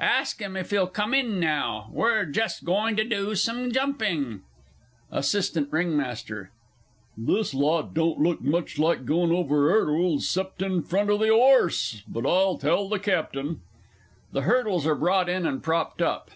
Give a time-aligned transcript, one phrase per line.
[0.00, 4.40] Ask him if he'll come in now we're just going to do some jumping.
[5.12, 5.58] ASSIST.
[5.70, 5.78] R.
[5.80, 6.16] M.
[7.18, 12.02] This lot don't look much like going over 'urdles 'cept in front o' the 'orse,
[12.08, 13.60] but I'll tell the Captain.
[14.32, 16.30] [_The hurdles are brought in and propped up.